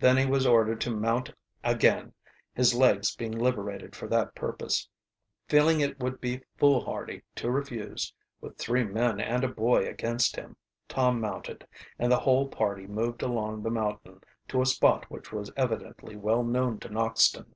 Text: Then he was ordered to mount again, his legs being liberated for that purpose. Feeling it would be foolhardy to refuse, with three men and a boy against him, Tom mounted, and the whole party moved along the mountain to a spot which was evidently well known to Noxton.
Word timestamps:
Then 0.00 0.18
he 0.18 0.26
was 0.26 0.46
ordered 0.46 0.82
to 0.82 0.94
mount 0.94 1.32
again, 1.64 2.12
his 2.52 2.74
legs 2.74 3.16
being 3.16 3.32
liberated 3.32 3.96
for 3.96 4.06
that 4.08 4.34
purpose. 4.34 4.86
Feeling 5.48 5.80
it 5.80 5.98
would 5.98 6.20
be 6.20 6.42
foolhardy 6.58 7.22
to 7.36 7.50
refuse, 7.50 8.12
with 8.42 8.58
three 8.58 8.84
men 8.84 9.18
and 9.18 9.44
a 9.44 9.48
boy 9.48 9.88
against 9.88 10.36
him, 10.36 10.56
Tom 10.88 11.22
mounted, 11.22 11.66
and 11.98 12.12
the 12.12 12.18
whole 12.20 12.48
party 12.48 12.86
moved 12.86 13.22
along 13.22 13.62
the 13.62 13.70
mountain 13.70 14.20
to 14.48 14.60
a 14.60 14.66
spot 14.66 15.10
which 15.10 15.32
was 15.32 15.50
evidently 15.56 16.16
well 16.16 16.42
known 16.44 16.78
to 16.80 16.90
Noxton. 16.90 17.54